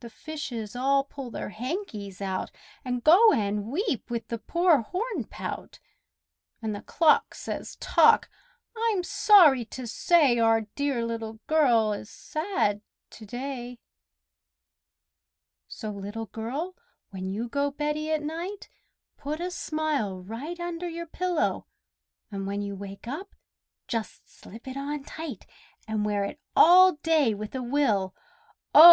The 0.00 0.10
fishes 0.10 0.74
all 0.74 1.04
pull 1.04 1.30
their 1.30 1.50
hankies 1.50 2.20
out, 2.20 2.50
And 2.84 3.04
go 3.04 3.32
and 3.32 3.66
weep 3.66 4.10
with 4.10 4.26
the 4.26 4.38
poor 4.40 4.82
hornpout, 4.82 5.78
And 6.60 6.74
the 6.74 6.82
clock 6.82 7.36
says, 7.36 7.76
"Tock! 7.78 8.28
I'm 8.76 9.04
sorry 9.04 9.64
to 9.66 9.86
say 9.86 10.40
Our 10.40 10.62
dear 10.74 11.04
Little 11.06 11.34
Girl 11.46 11.92
is 11.92 12.10
sad 12.10 12.82
to 13.10 13.24
day!" 13.24 13.78
So, 15.68 15.92
Little 15.92 16.26
Girl, 16.26 16.74
when 17.10 17.28
you 17.30 17.48
go 17.48 17.70
beddy 17.70 18.10
at 18.10 18.24
night, 18.24 18.68
Put 19.16 19.38
a 19.40 19.52
smile 19.52 20.18
right 20.20 20.58
under 20.58 20.88
your 20.88 21.06
pillow, 21.06 21.68
And 22.28 22.44
when 22.48 22.60
you 22.60 22.74
wake 22.74 23.06
up, 23.06 23.36
just 23.86 24.28
slip 24.28 24.66
it 24.66 24.76
on 24.76 25.04
tight, 25.04 25.46
And 25.86 26.04
wear 26.04 26.24
it 26.24 26.40
all 26.56 26.94
day 27.04 27.34
with 27.34 27.54
a 27.54 27.62
will, 27.62 28.16
oh! 28.74 28.92